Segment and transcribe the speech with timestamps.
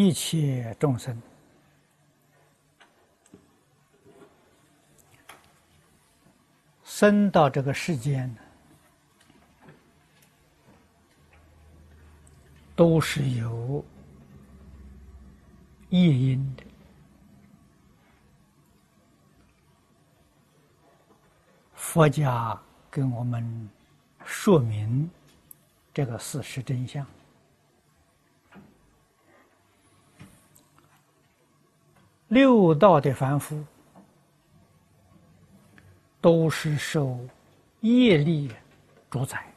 [0.00, 1.20] 一切众生
[6.84, 8.32] 生到这个世间，
[12.76, 13.84] 都是有
[15.88, 16.62] 业因的。
[21.74, 22.56] 佛家
[22.88, 23.68] 跟我们
[24.24, 25.10] 说明
[25.92, 27.04] 这个事实真相。
[32.28, 33.64] 六道的凡夫
[36.20, 37.18] 都是受
[37.80, 38.52] 业力
[39.10, 39.50] 主宰，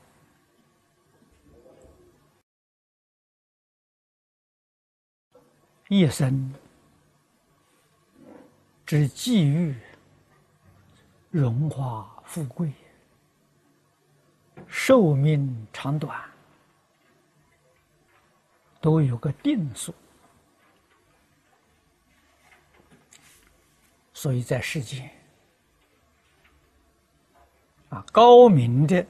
[5.90, 6.54] 一生
[8.86, 9.76] 之际遇、
[11.30, 12.72] 荣华富贵、
[14.66, 16.18] 寿命长短，
[18.80, 19.94] 都有个定数。
[24.22, 25.10] 所以在世间，
[27.90, 29.04] 啊，高明的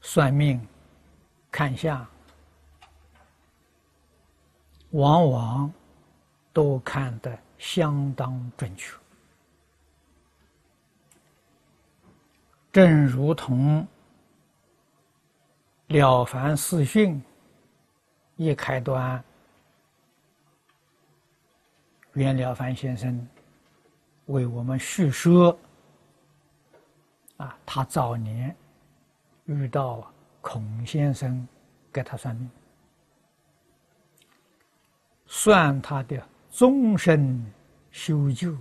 [0.00, 0.60] 算命、
[1.52, 2.04] 看相，
[4.90, 5.72] 往往
[6.52, 8.92] 都看得相当准确，
[12.72, 13.86] 正如同
[15.94, 17.14] 《了凡四训》
[18.34, 19.22] 一开端。
[22.16, 23.28] 袁了凡先生
[24.24, 25.56] 为我们叙说
[27.36, 28.56] 啊，他早年
[29.44, 31.46] 遇到孔先生
[31.92, 32.50] 给他算命，
[35.26, 37.44] 算他的终身
[37.90, 38.56] 修就，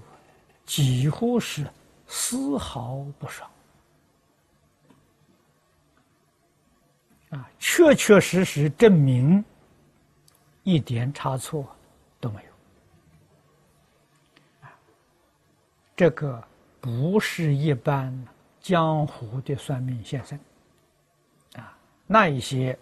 [0.66, 1.66] 几乎是
[2.08, 3.50] 丝毫不爽
[7.30, 9.42] 啊，确确实实证明
[10.64, 11.66] 一点差错
[12.19, 12.50] 都没有。
[15.95, 16.44] 这个
[16.81, 18.13] 不是一般
[18.59, 20.38] 江湖的算命先生，
[21.53, 22.78] 啊，那一些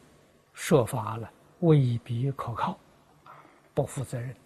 [0.53, 2.77] 说法了未必可靠，
[3.73, 4.37] 不负责任的。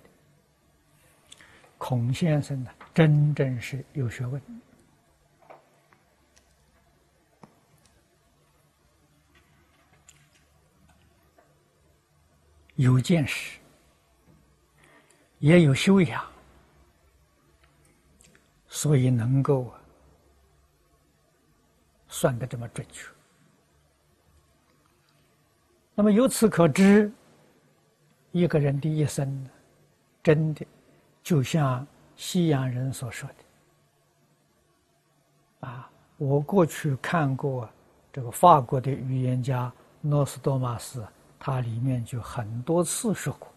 [1.78, 4.42] 孔先生呢，真正是有学问，
[12.76, 13.60] 有见识，
[15.40, 16.37] 也有修养。
[18.78, 19.74] 所以能够
[22.08, 23.10] 算得这么准确。
[25.96, 27.12] 那么由此可知，
[28.32, 29.50] 一个人的一生，
[30.22, 30.64] 真的
[31.24, 33.28] 就像西洋人所说
[35.60, 35.90] 的啊。
[36.18, 37.68] 我过去看过
[38.14, 41.04] 这个法国的预言家诺斯多玛斯，
[41.40, 43.52] 他里面就很多次说过，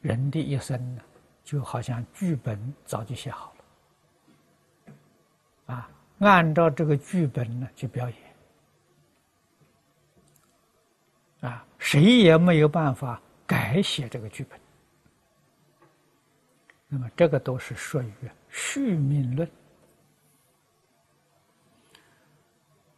[0.00, 1.02] 人的一生呢，
[1.44, 3.52] 就好像剧本早就写好。
[5.68, 8.18] 啊，按照这个剧本呢去表演，
[11.50, 14.58] 啊，谁也没有办法改写这个剧本。
[16.88, 18.12] 那么，这个都是属于
[18.48, 19.48] 续命论。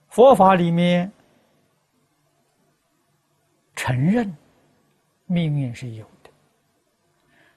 [0.08, 1.10] 佛法里面
[3.75, 4.34] 承认
[5.26, 6.31] 命运是有的，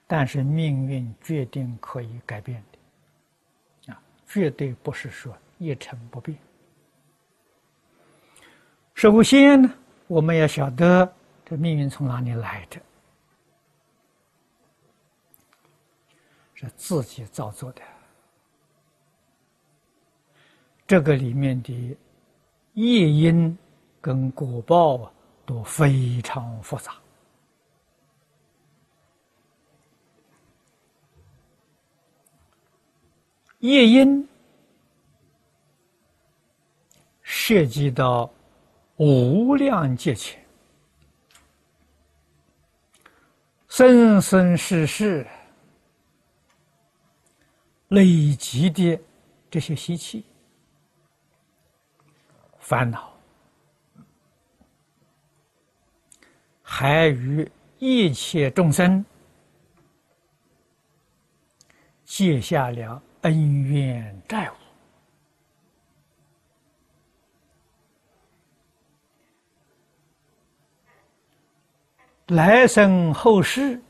[0.07, 2.63] 但是命运决定可以改变。
[4.33, 6.35] 绝对不是说一成不变。
[8.95, 9.71] 首先呢，
[10.07, 11.13] 我们要晓得
[11.45, 12.81] 这命运从哪里来的，
[16.55, 17.81] 是自己造作的。
[20.87, 21.95] 这个里面的
[22.73, 23.55] 业因
[24.01, 25.11] 跟果报啊，
[25.45, 27.02] 都非常复杂。
[33.63, 34.27] 夜因
[37.21, 38.29] 涉及到
[38.97, 40.37] 无量劫前、
[43.69, 45.25] 生生世世
[47.87, 48.99] 累积的
[49.49, 50.25] 这些习气、
[52.59, 53.17] 烦恼，
[56.61, 57.49] 还与
[57.79, 59.05] 一切众生
[62.03, 63.01] 结下了。
[63.23, 64.53] 恩怨债务，
[72.27, 73.81] 来生后世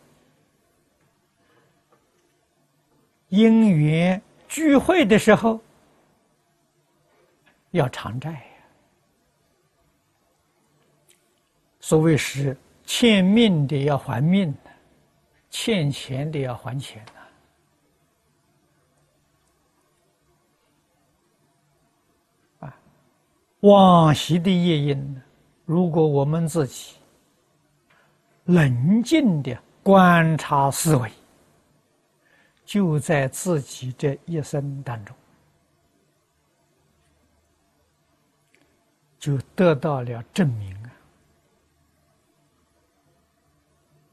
[3.30, 5.60] 因缘聚会的时候，
[7.72, 8.40] 要偿债呀。
[11.80, 14.56] 所谓是欠命的要还命，
[15.50, 17.14] 欠钱的要还钱呐。
[22.68, 22.76] 啊，
[23.64, 25.22] 往昔的业因，
[25.64, 26.96] 如果我们自己
[28.44, 31.10] 冷静的观察思维，
[32.66, 35.16] 就在自己这一生当中，
[39.18, 40.76] 就得到了证明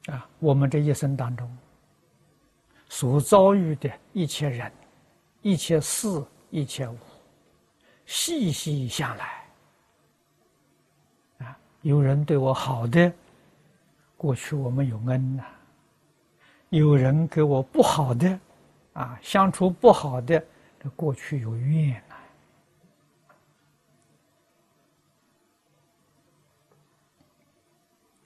[0.07, 0.15] 啊！
[0.15, 1.59] 啊，我们这一生当中
[2.89, 4.71] 所遭遇的一切人、
[5.43, 6.97] 一切事、一切物，
[8.07, 9.40] 细细想来，
[11.83, 13.13] 有人对我好的，
[14.17, 15.45] 过去我们有恩呐。
[16.69, 18.39] 有人给我不好的，
[18.93, 20.41] 啊，相处不好的，
[20.79, 22.01] 这过去有怨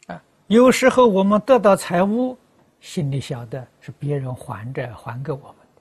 [0.08, 0.14] 呐。
[0.14, 2.36] 啊，有时候我们得到财物，
[2.80, 5.80] 心里晓得是别人还着还给我们的；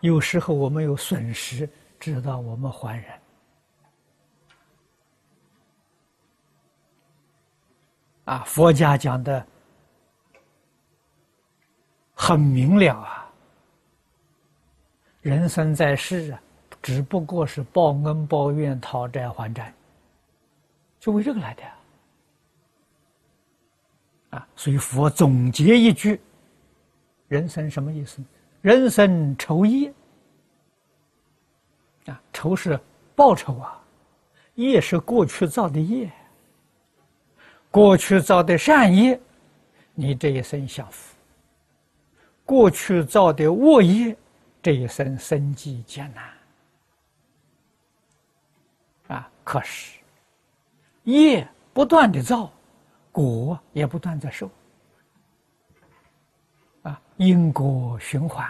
[0.00, 1.68] 有时候我们有损失，
[2.00, 3.21] 知道我们还人。
[8.24, 9.46] 啊，佛家讲的。
[12.14, 13.28] 很明了啊！
[15.22, 16.40] 人生在世啊，
[16.80, 19.74] 只不过是报恩报怨、讨债还债，
[21.00, 21.64] 就为这个来的
[24.38, 24.46] 啊！
[24.54, 26.20] 所以佛总结一句：
[27.26, 28.22] 人生什么意思？
[28.60, 29.92] 人生酬业
[32.06, 32.78] 啊，仇是
[33.16, 33.82] 报仇啊，
[34.54, 36.08] 业是过去造的业，
[37.72, 39.18] 过去造的善业，
[39.94, 41.16] 你这一生享福。
[42.44, 44.14] 过去造的恶业，
[44.62, 46.30] 这一生生计艰难
[49.16, 49.30] 啊！
[49.42, 49.98] 可是
[51.04, 52.52] 业不断的造，
[53.10, 54.50] 果也不断在受
[56.82, 58.46] 啊，因果循环。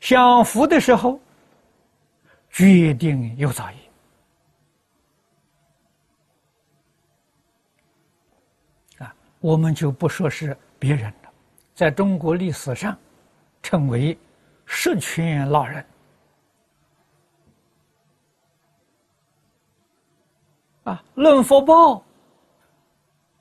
[0.00, 1.20] 享福的时候，
[2.50, 3.76] 决定有造业
[8.98, 9.14] 啊！
[9.42, 11.32] 我们就不说是别人了。
[11.74, 12.96] 在中国历史上，
[13.62, 14.16] 称为
[14.64, 15.84] 十全老人
[20.84, 21.04] 啊。
[21.14, 22.04] 论福报，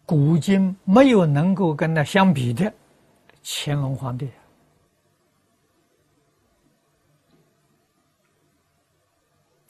[0.05, 2.73] 古今没有能够跟他相比的。
[3.43, 4.29] 乾隆皇帝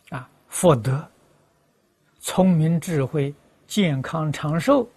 [0.09, 1.05] 啊，福德、
[2.19, 3.33] 聪明、智慧、
[3.65, 4.87] 健康、长寿，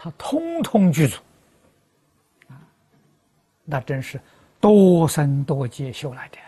[0.00, 1.20] 他通通具足。
[3.64, 4.20] 那真是
[4.60, 6.38] 多生多劫修来的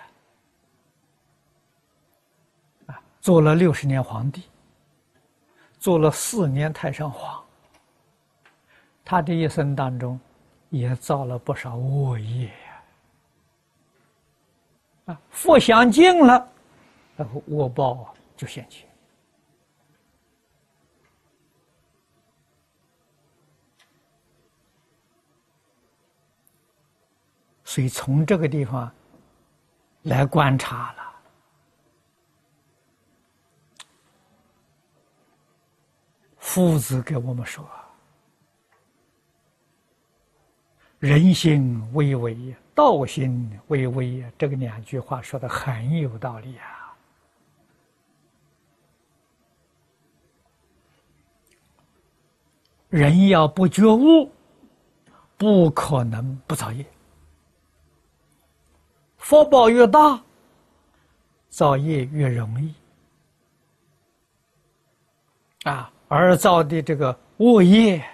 [2.87, 3.03] 啊！
[3.21, 4.45] 做了六十年皇帝，
[5.81, 7.45] 做了四年太上皇，
[9.05, 10.19] 他这一生当中
[10.69, 12.51] 也造了不少恶业
[15.07, 15.21] 啊！
[15.31, 16.49] 福享尽了，
[17.17, 18.87] 然后恶报就现起。
[27.71, 28.91] 所以从这个地方
[30.03, 31.15] 来观察了，
[36.37, 37.65] 夫子给我们说
[40.99, 46.93] ：“人心微微，道心微微。”这个两句话说的很有道理啊！
[52.89, 54.29] 人要不觉悟，
[55.37, 56.85] 不可能不造业。
[59.21, 60.21] 福报越大，
[61.51, 62.75] 造业越容易
[65.63, 68.05] 啊，而造的这个恶业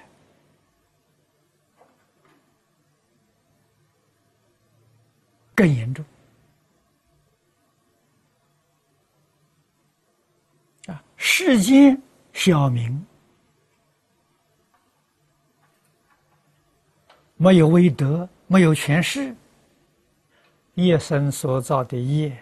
[5.54, 6.04] 更严重
[10.86, 11.02] 啊！
[11.16, 11.98] 世间
[12.34, 13.06] 小民
[17.36, 19.34] 没有威德，没有权势。
[20.76, 22.36] 业生所造的业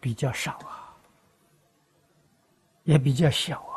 [0.00, 0.94] 比较少啊，
[2.84, 3.74] 也比较小啊。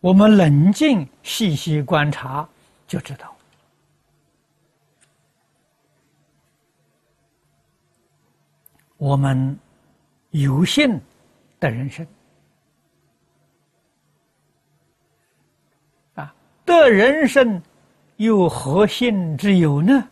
[0.00, 2.48] 我们冷静细细观察，
[2.86, 3.36] 就知道，
[8.96, 9.58] 我们
[10.30, 10.98] 有幸
[11.60, 12.06] 的人生。
[16.66, 17.62] 的人生
[18.16, 20.06] 有何幸之有呢？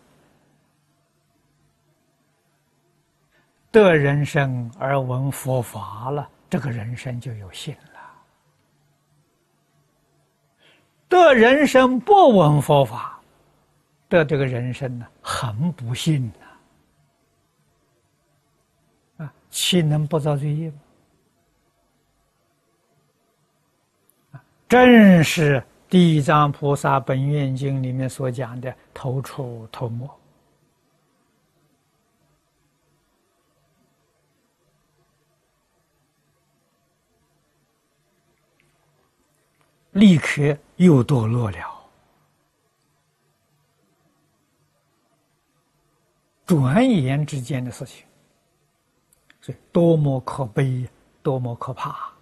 [3.71, 7.81] 得人生而闻佛法了，这个人生就有幸了。
[11.09, 13.21] 得人生不闻佛法，
[14.09, 16.33] 得这个人生呢，很不幸
[19.19, 19.25] 呐！
[19.25, 20.77] 啊，岂能不遭罪业吗？
[24.69, 25.61] 正是
[25.95, 30.11] 《地藏菩萨本愿经》里面所讲的“头出头没”，
[39.93, 41.89] 立刻又堕落了，
[46.45, 48.05] 转眼之间的事情，
[49.41, 50.89] 所以多么可悲，
[51.23, 52.13] 多么可怕！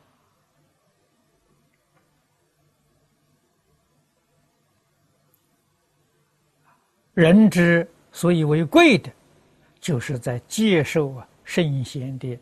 [7.14, 9.12] 人之所以为贵的，
[9.80, 12.38] 就是在接受啊圣贤的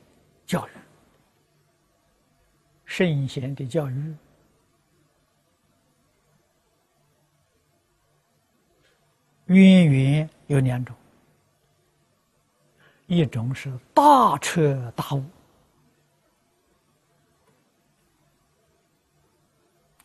[0.46, 0.70] 教育。
[2.84, 4.14] 圣贤的教育，
[9.46, 10.94] 渊源有两种，
[13.06, 15.24] 一种是大彻大悟，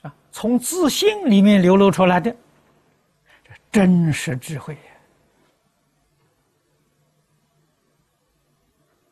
[0.01, 2.35] 啊，从自信里面流露出来的。
[3.75, 4.77] 真实智慧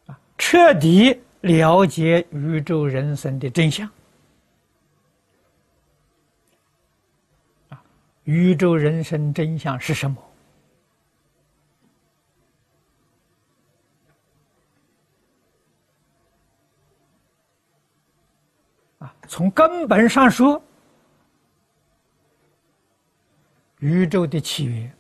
[0.06, 3.86] 啊，彻底了解宇宙人生的真相
[7.68, 7.84] 啊！
[8.24, 10.18] 宇宙人生真相是什么？
[19.28, 20.64] 从根本上说。
[23.84, 24.96] 宇宙的起源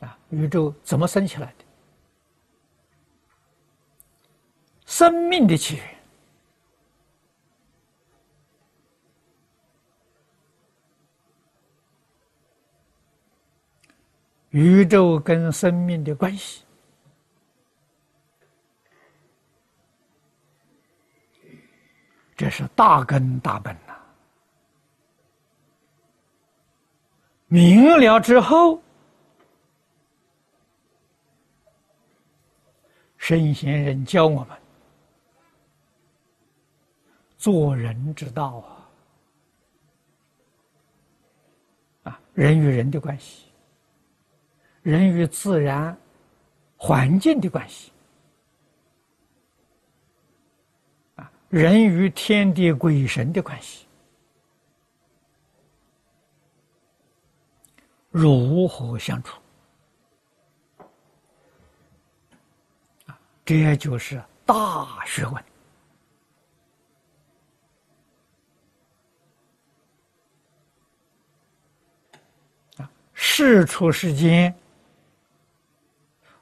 [0.00, 1.64] 啊，宇宙怎么生起来的？
[4.86, 5.84] 生命的起源，
[14.48, 16.64] 宇宙跟生命的关系，
[22.34, 23.91] 这是大根大本呐。
[27.52, 28.80] 明了之后，
[33.18, 34.56] 圣贤人教我们
[37.36, 38.64] 做人之道
[42.04, 43.44] 啊，啊，人与人的关系，
[44.80, 45.94] 人与自然
[46.78, 47.92] 环境的关系，
[51.16, 53.86] 啊，人与天地鬼神的关系。
[58.12, 59.36] 如何相处？
[63.44, 65.34] 这就是大学问。
[72.76, 74.54] 啊，世出世间，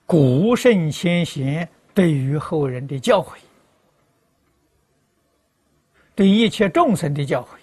[0.05, 3.39] 古圣先贤对于后人的教诲，
[6.15, 7.60] 对一切众生的教诲。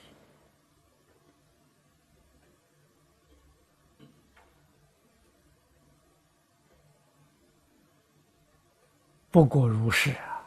[9.38, 10.42] 不过如是啊！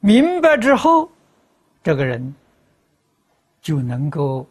[0.00, 1.08] 明白之后，
[1.80, 2.34] 这个人
[3.60, 4.44] 就能够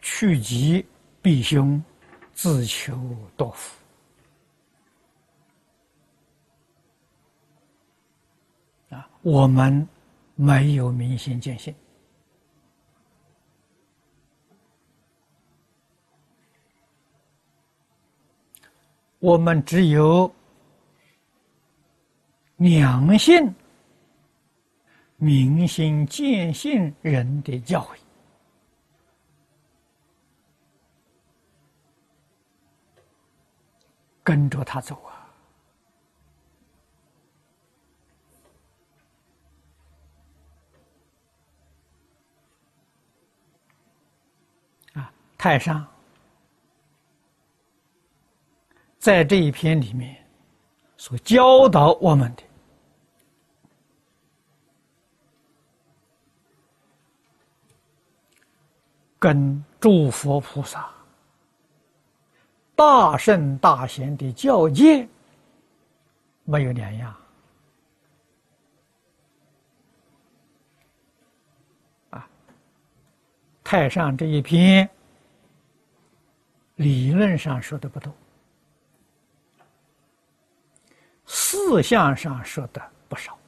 [0.00, 0.86] 趋吉
[1.20, 1.84] 避凶，
[2.32, 2.98] 自求
[3.36, 3.76] 多福
[8.88, 9.06] 啊！
[9.20, 9.86] 我们
[10.34, 11.74] 没有明心见性。
[19.22, 20.28] 我们只有
[22.56, 23.54] 良心、
[25.16, 27.96] 明心见性人的教诲，
[34.24, 35.30] 跟着他走啊！
[44.94, 45.91] 啊，太上。
[49.02, 50.16] 在这一篇里面，
[50.96, 52.44] 所教导我们的，
[59.18, 60.88] 跟诸佛菩萨、
[62.76, 65.08] 大圣大贤的教诫
[66.44, 67.16] 没有两样。
[72.10, 72.30] 啊，
[73.64, 74.88] 太上这一篇，
[76.76, 78.14] 理论上说的不多，
[81.34, 83.38] 四相上说的不少，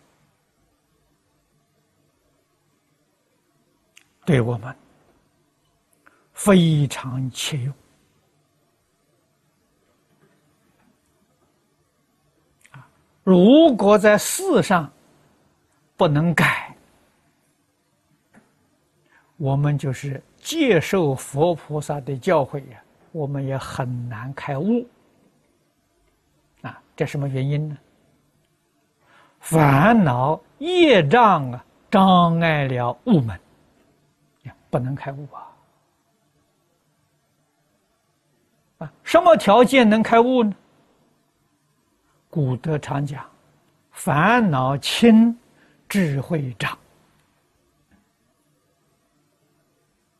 [4.25, 4.75] 对我们
[6.33, 7.75] 非常切用。
[13.23, 14.91] 如果在事上
[15.95, 16.75] 不能改。
[19.37, 24.87] 我们就是接受佛菩萨的教诲呀，我们也很难开悟。
[26.97, 27.77] 这什么原因呢？
[29.41, 33.39] 烦恼业障啊，障碍了悟门，
[34.71, 35.47] 不能开悟啊！
[38.79, 40.55] 啊，什么条件能开悟呢？
[42.31, 43.29] 古德常讲：
[43.93, 45.37] 烦恼轻，
[45.89, 46.79] 智慧长。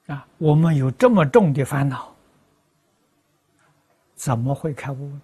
[0.09, 2.15] 啊，我们有这么重的烦恼，
[4.15, 5.21] 怎么会开悟呢？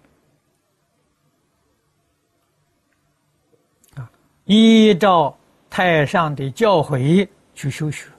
[4.51, 5.33] 依照
[5.69, 8.11] 太上的教诲去修学，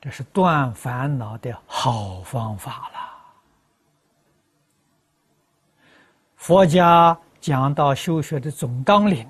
[0.00, 2.98] 这是断烦恼的好方法了。
[6.36, 9.28] 佛家讲到修学的总纲领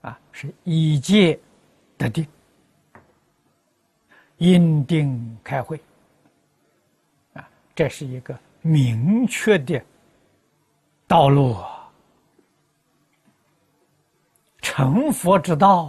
[0.00, 0.18] 啊。
[0.32, 1.38] 是一戒
[1.96, 2.26] 得定，
[4.38, 5.80] 因定开会，
[7.34, 9.82] 啊，这是一个明确的
[11.06, 11.90] 道路啊，
[14.60, 15.84] 成佛之道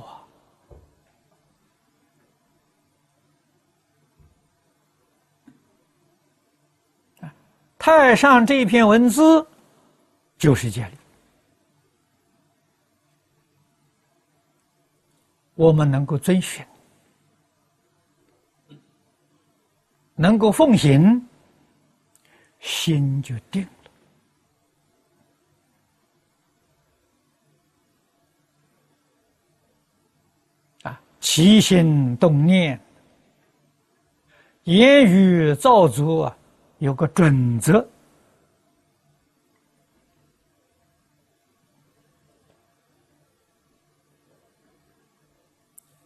[7.19, 7.33] 啊！
[7.77, 9.47] 太上这篇文字
[10.37, 10.97] 就是这里。
[15.55, 16.65] 我们能够遵循，
[20.15, 21.27] 能够奉行，
[22.61, 23.69] 心就定了。
[30.89, 32.79] 啊，起心动念、
[34.63, 36.37] 言语造作啊，
[36.77, 37.85] 有个准则。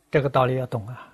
[0.10, 1.12] 这个道理要懂啊。